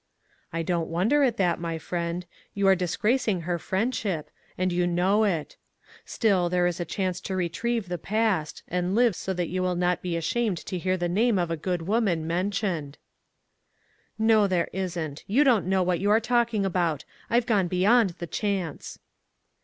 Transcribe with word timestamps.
"I 0.51 0.63
don't 0.63 0.89
wonder 0.89 1.21
at 1.21 1.37
that, 1.37 1.59
my 1.59 1.77
friend. 1.77 2.25
You 2.55 2.67
are 2.67 2.73
disgracing 2.75 3.41
her 3.41 3.59
friendship, 3.59 4.31
and 4.57 4.71
you 4.73 4.87
know 4.87 5.25
it. 5.25 5.57
Still 6.05 6.49
there 6.49 6.65
is 6.65 6.79
a 6.79 6.85
chance 6.85 7.21
to 7.21 7.35
retrieve 7.35 7.87
the 7.87 7.99
past, 7.99 8.63
and 8.67 8.95
live 8.95 9.15
so 9.15 9.31
that 9.35 9.49
you 9.49 9.61
will 9.61 9.75
not 9.75 10.01
be 10.01 10.17
ashamed 10.17 10.57
to 10.65 10.79
hear 10.79 10.97
the 10.97 11.07
name 11.07 11.37
of 11.37 11.51
a 11.51 11.55
good 11.55 11.83
woman, 11.83 12.25
mentioned." 12.25 12.97
364 14.17 14.21
ONE 14.23 14.25
COMMONPLACE 14.25 14.25
DAY. 14.25 14.25
"No, 14.25 14.47
there 14.47 14.83
isn't. 15.05 15.23
You 15.27 15.43
don't 15.43 15.67
know 15.69 15.83
what 15.83 15.99
you 15.99 16.09
are 16.09 16.19
talking 16.19 16.65
about. 16.65 17.05
I've 17.29 17.45
gone 17.45 17.67
beyond 17.67 18.09
the 18.17 18.25
chance." 18.25 18.97